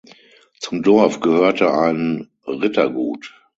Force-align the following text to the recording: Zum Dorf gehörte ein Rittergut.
Zum 0.59 0.81
Dorf 0.81 1.19
gehörte 1.19 1.71
ein 1.71 2.31
Rittergut. 2.47 3.35